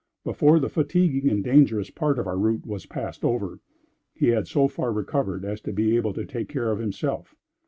[0.23, 3.59] Before the fatiguing and dangerous part of our route was passed over,
[4.15, 7.35] he had so far recovered as to be able to take care of himself.